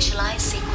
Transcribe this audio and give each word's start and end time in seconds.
Initialize 0.00 0.40
sequencing. 0.40 0.69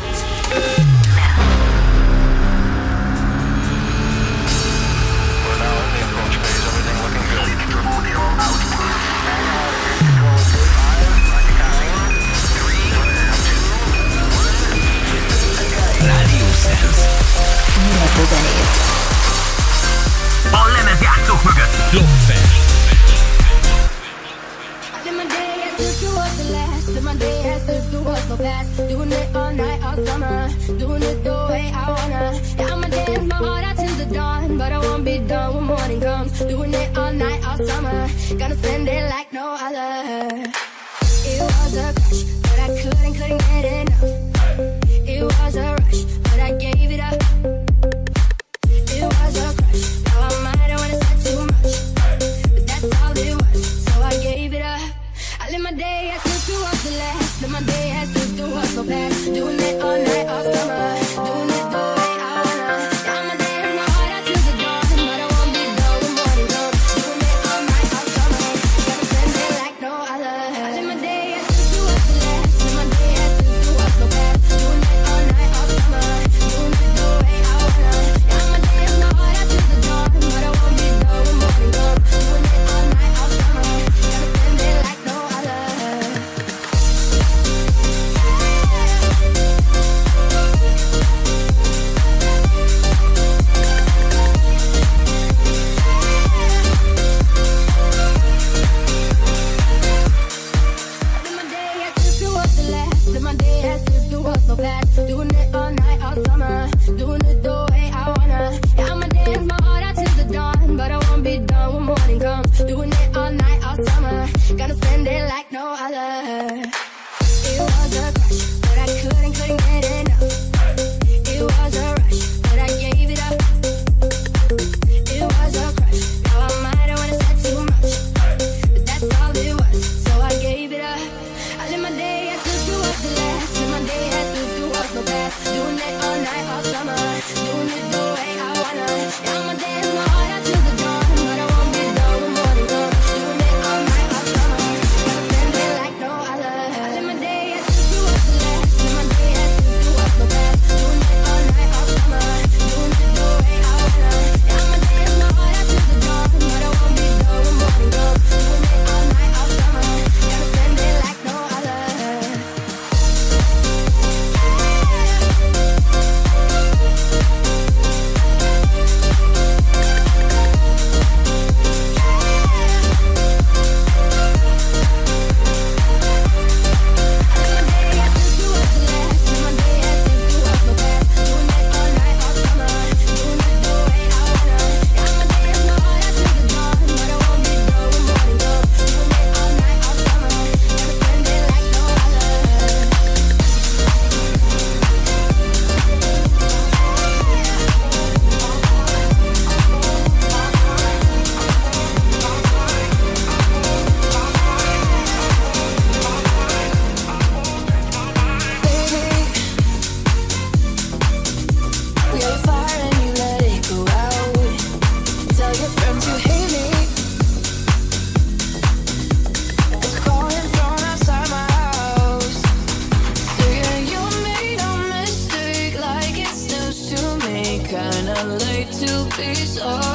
Late 229.17 229.35
to 229.35 229.94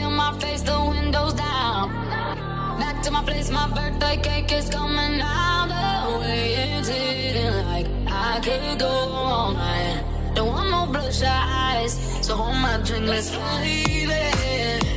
feel 0.00 0.10
my 0.10 0.32
face, 0.38 0.62
the 0.62 0.78
windows 0.94 1.34
down. 1.34 1.90
Back 2.82 3.02
to 3.02 3.10
my 3.10 3.22
place, 3.22 3.50
my 3.50 3.66
birthday 3.76 4.16
cake 4.16 4.50
is 4.52 4.68
coming 4.70 5.20
out. 5.20 5.68
The 5.74 6.18
way 6.20 6.54
it's 6.74 6.88
hitting, 6.88 7.54
like 7.72 7.88
I 8.06 8.40
could 8.46 8.78
go 8.78 8.94
all 9.24 9.52
night. 9.52 10.02
Don't 10.34 10.48
want 10.48 10.70
no 10.70 10.86
bloodshot 10.92 11.44
eyes, 11.66 11.92
so 12.26 12.34
hold 12.34 12.56
my 12.56 12.78
drink, 12.86 13.06
let's 13.06 13.30
leave 13.62 14.10
it. 14.10 14.89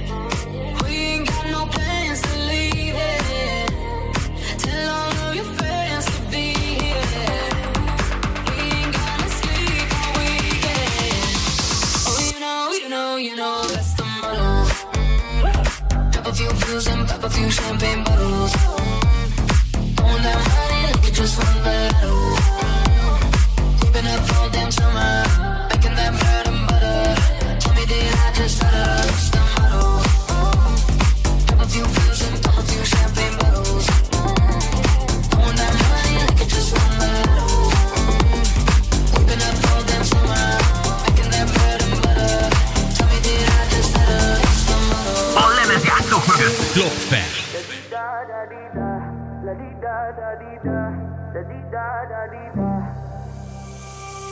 a 16.34 16.36
few 16.36 16.50
pills 16.66 16.88
and 16.88 17.08
pop 17.08 17.24
a 17.24 17.30
few 17.30 17.52
champagne 17.52 18.04
bottles. 18.04 18.54
Throwing 19.96 20.24
that 20.24 20.40
money 20.50 20.94
like 20.94 21.08
it 21.08 21.14
just 21.14 21.38
won 21.38 21.56
the 21.64 21.76
lotto. 22.02 22.14
Keeping 23.80 24.08
up 24.08 24.34
all 24.36 24.50
damn 24.50 24.72
summer. 24.72 25.33
da. 49.94 50.24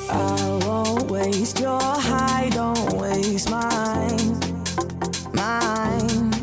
I 0.09 0.59
won't 0.65 1.09
waste 1.09 1.59
your 1.59 1.79
high, 1.79 2.49
don't 2.49 2.93
waste 2.93 3.49
mine, 3.49 4.39
mine. 5.33 6.33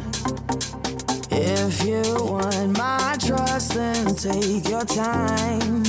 If 1.30 1.84
you 1.84 2.02
want 2.24 2.78
my 2.78 3.16
trust, 3.20 3.74
then 3.74 4.14
take 4.14 4.68
your 4.68 4.84
time, 4.84 5.84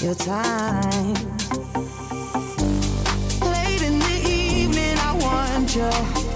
your 0.00 0.14
time. 0.14 1.14
Late 3.40 3.82
in 3.82 3.98
the 3.98 4.22
evening, 4.28 4.98
I 4.98 5.16
want 5.20 5.76
you. 5.76 6.31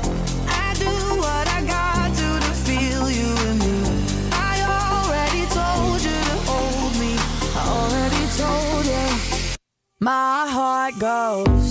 My 9.98 10.46
heart 10.46 10.98
goes 10.98 11.65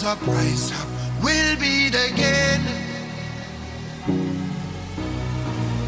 Rise 0.00 0.16
up, 0.16 0.26
rise 0.26 0.72
up, 0.72 0.88
we'll 1.22 1.56
beat 1.60 1.94
again. 1.94 2.62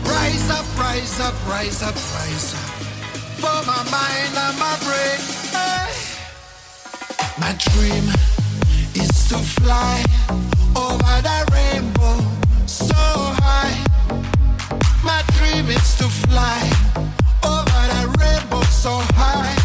Rise 0.04 0.50
up, 0.50 0.66
rise 0.78 1.18
up, 1.18 1.34
rise 1.48 1.82
up, 1.82 1.94
rise 1.94 2.52
up. 2.52 2.70
For 3.40 3.58
my 3.66 3.82
mind 3.90 4.36
and 4.36 4.58
my 4.58 4.76
brain. 4.84 5.18
Hey. 5.56 5.94
My 7.40 7.56
dream 7.72 8.04
is 9.02 9.28
to 9.30 9.38
fly 9.38 10.04
over 10.76 11.14
the 11.22 11.48
rainbow 11.54 12.18
so 12.66 12.94
high. 13.40 13.78
My 15.02 15.22
dream 15.38 15.70
is 15.70 15.96
to 15.96 16.08
fly 16.28 16.60
over 17.42 17.82
the 17.94 18.14
rainbow 18.20 18.60
so 18.64 18.90
high. 19.16 19.61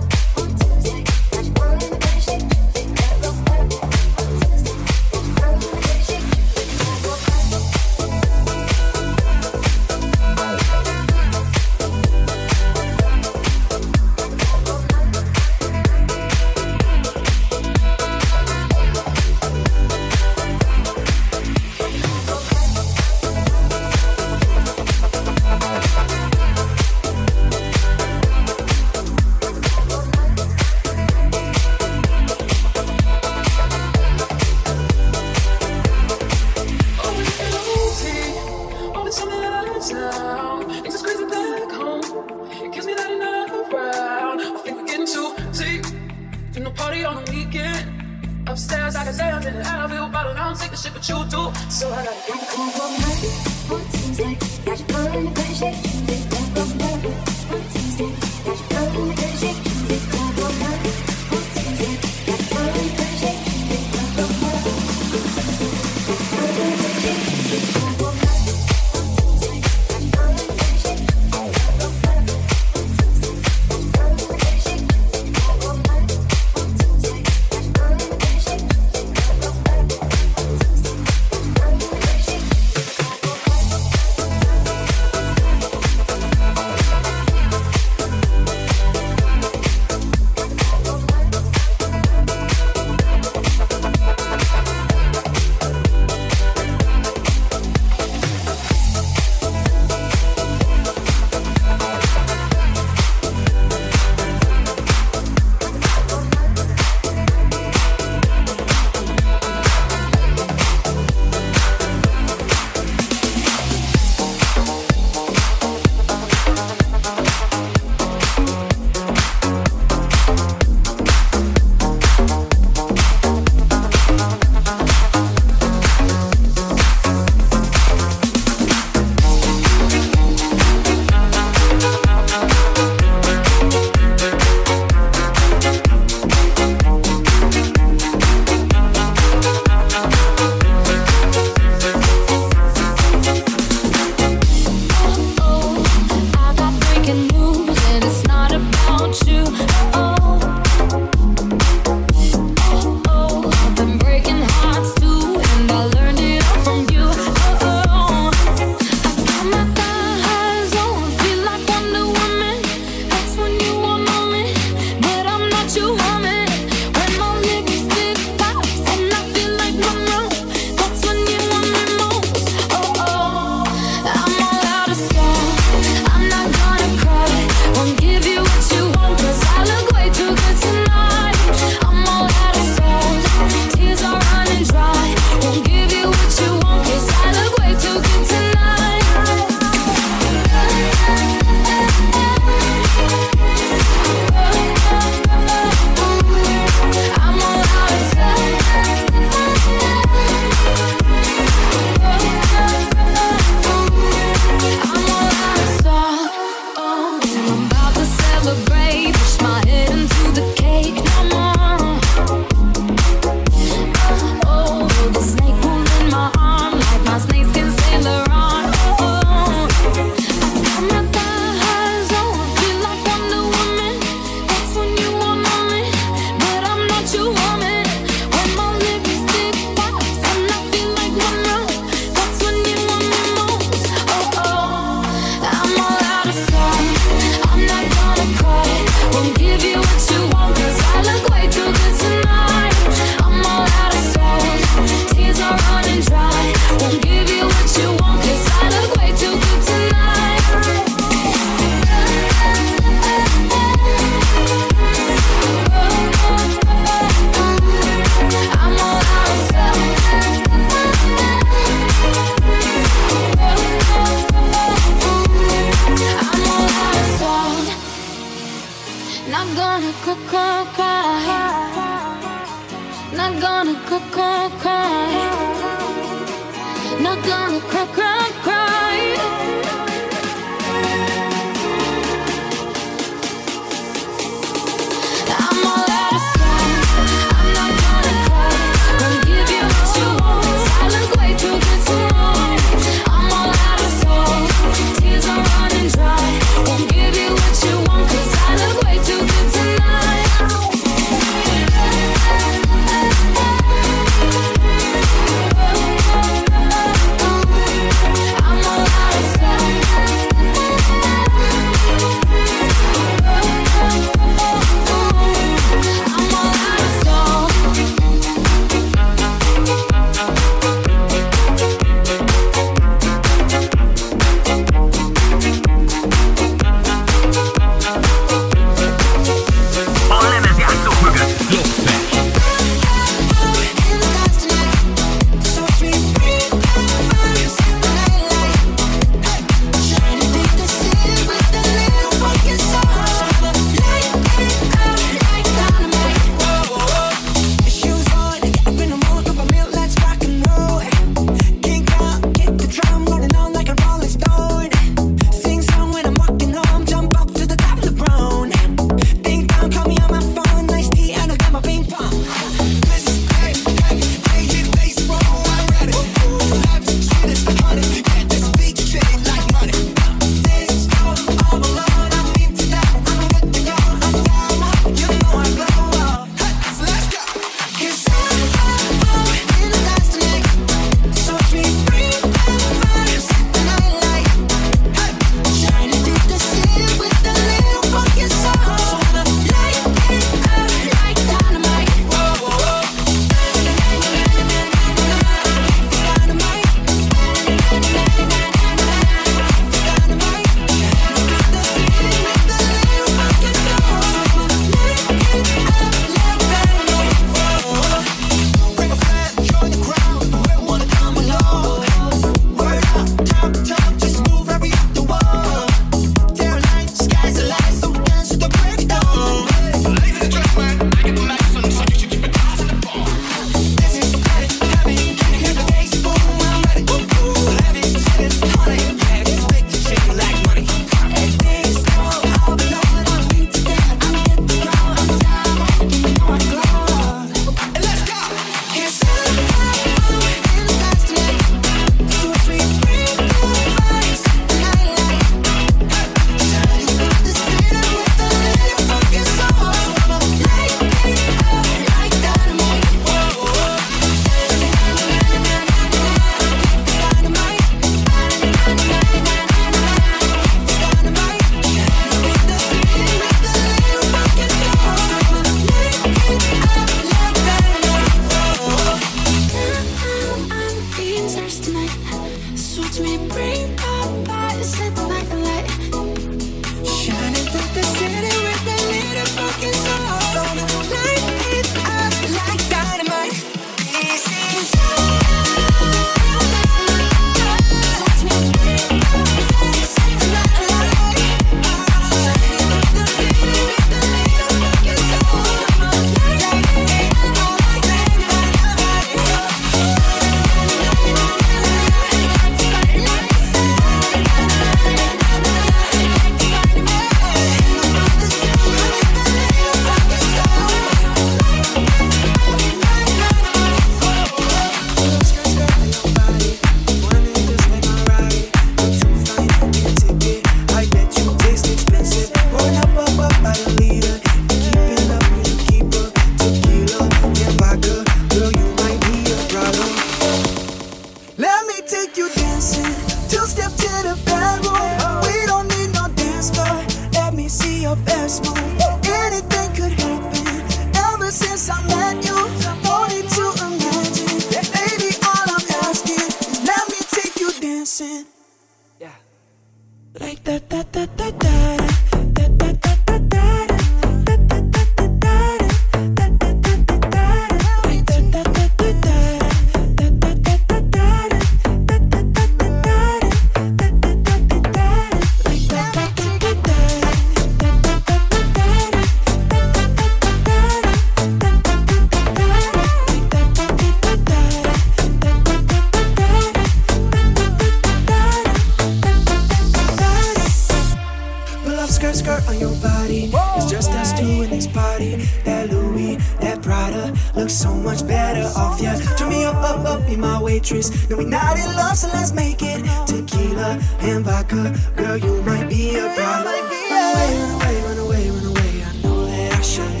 scar 582.40 582.54
on 582.54 582.60
your 582.60 582.74
body. 582.76 583.30
It's 583.56 583.70
just 583.70 583.90
us 583.90 584.18
two 584.18 584.42
in 584.42 584.50
this 584.50 584.66
party. 584.66 585.16
That 585.44 585.70
Louis, 585.70 586.16
that 586.40 586.62
Prada 586.62 587.14
looks 587.34 587.52
so 587.52 587.72
much 587.74 588.06
better 588.06 588.46
off 588.58 588.80
ya. 588.80 588.96
Turn 589.16 589.30
me 589.30 589.44
up, 589.44 589.56
up, 589.56 589.84
up, 589.86 590.06
be 590.06 590.16
my 590.16 590.40
waitress. 590.40 591.08
No, 591.08 591.16
we 591.16 591.24
not 591.24 591.58
in 591.58 591.66
love, 591.76 591.96
so 591.96 592.08
let's 592.08 592.32
make 592.32 592.62
it 592.62 592.84
tequila 593.06 593.78
and 594.00 594.24
vodka. 594.24 594.74
Girl, 594.96 595.16
you 595.16 595.42
might 595.42 595.68
be 595.68 595.96
a 595.96 596.12
problem. 596.14 596.54
Run 596.90 597.50
away, 597.56 597.82
run 597.82 597.98
away, 597.98 598.30
run 598.30 598.44
away. 598.46 598.84
I 598.84 599.02
know 599.02 599.26
that 599.26 599.58
I 599.58 599.60
should. 599.62 600.00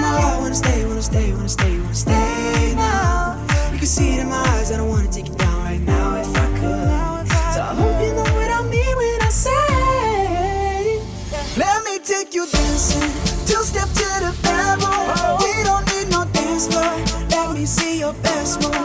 My 0.00 0.20
heart 0.20 0.40
wanna 0.40 0.54
stay, 0.54 0.86
wanna 0.86 1.02
stay, 1.02 1.32
wanna 1.34 1.48
stay, 1.48 1.78
wanna 1.78 1.94
stay 1.94 2.74
now. 2.74 3.36
You 3.72 3.78
can 3.78 3.86
see 3.86 4.14
it 4.14 4.20
in 4.20 4.28
my 4.28 4.36
eyes. 4.36 4.72
I 4.72 4.78
don't 4.78 4.88
wanna 4.88 5.10
take 5.10 5.28
it. 5.28 5.41
this. 18.56 18.81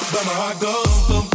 But 0.00 0.24
my 0.24 0.32
heart 0.32 0.60
goes 0.60 1.27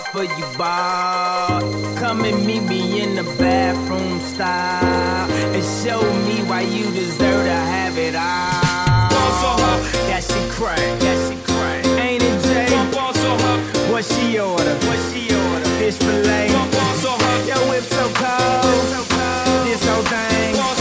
offer 0.00 0.24
you 0.24 0.46
bar. 0.56 1.60
Come 2.00 2.24
and 2.24 2.46
meet 2.46 2.62
me 2.62 3.02
in 3.02 3.14
the 3.16 3.24
bathroom 3.38 4.18
style 4.20 5.30
and 5.54 5.64
show 5.82 6.00
me 6.26 6.36
why 6.48 6.62
you 6.62 6.84
deserve 6.92 7.44
to 7.44 7.58
have 7.74 7.98
it 7.98 8.14
all. 8.14 9.10
Boss 9.12 9.40
on 9.50 9.58
her, 9.60 9.78
that 10.08 10.22
she 10.24 10.40
crack, 10.56 10.80
that 11.04 11.18
she 11.26 11.36
crack. 11.44 11.84
Ain't 12.00 12.22
it 12.22 12.36
Jay? 12.48 12.72
Boss 12.96 13.20
on 13.30 13.38
her, 13.46 13.58
what 13.92 14.04
she 14.04 14.38
order? 14.38 14.74
What 14.88 15.00
she 15.12 15.22
order? 15.28 15.68
Fish 15.78 15.98
fillet. 15.98 16.48
Boss 16.48 17.04
on 17.04 17.20
her, 17.20 17.36
your 17.50 17.62
whip 17.68 17.84
so 17.84 18.04
cold. 18.16 18.84
So 18.94 19.00
cold. 19.04 19.68
This 19.68 19.84
whole 19.84 20.06
thing. 20.08 20.56
Boss 20.56 20.80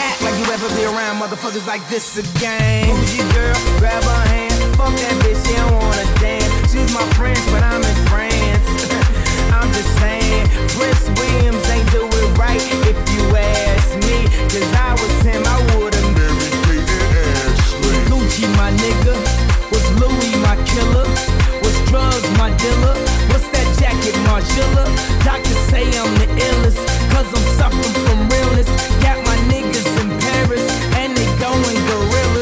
act 0.00 0.22
like 0.24 0.36
you 0.40 0.48
ever 0.56 0.68
be 0.74 0.84
around 0.88 1.20
motherfuckers 1.20 1.66
like 1.66 1.84
this 1.90 2.16
again. 2.16 2.88
Bougie 2.88 3.28
girl, 3.36 3.58
grab 3.76 4.02
her 4.02 4.22
hand, 4.32 4.56
fuck 4.76 4.94
that 5.04 5.16
bitch, 5.20 5.36
she 5.44 5.52
don't 5.52 5.74
wanna 5.76 6.08
dance 6.20 6.47
she's 6.70 6.92
my 6.92 7.04
friend, 7.16 7.40
but 7.50 7.62
I'm 7.64 7.82
in 7.82 7.98
France. 8.12 8.68
I'm 9.56 9.68
just 9.72 9.92
saying, 9.98 10.48
Prince 10.76 11.08
Williams 11.16 11.64
ain't 11.70 11.90
do 11.90 12.04
it 12.04 12.28
right 12.38 12.60
if 12.84 12.98
you 13.12 13.22
ask 13.36 13.88
me. 14.04 14.28
Cause 14.52 14.68
I 14.76 14.92
was 14.92 15.14
him, 15.24 15.42
I 15.44 15.58
would've 15.76 16.12
married 16.14 16.58
Gucci, 18.08 18.46
my 18.56 18.70
nigga, 18.72 19.16
was 19.72 19.84
Louis 20.00 20.34
my 20.44 20.56
killer, 20.68 21.08
was 21.64 21.76
drugs 21.88 22.28
my 22.36 22.50
dealer, 22.56 22.96
what's 23.32 23.48
that 23.48 23.68
jacket, 23.80 24.14
Margilla? 24.28 24.84
Doctors 25.24 25.62
say 25.72 25.84
I'm 25.96 26.12
the 26.20 26.28
illest, 26.36 26.84
i 27.12 27.20
I'm 27.20 27.46
suffering 27.56 27.96
from 28.04 28.28
realness. 28.28 28.68
Got 29.02 29.18
my 29.24 29.36
niggas 29.52 29.90
in 30.00 30.08
Paris, 30.20 30.66
and 31.00 31.16
they 31.16 31.28
going 31.40 31.80
gorilla. 31.88 32.37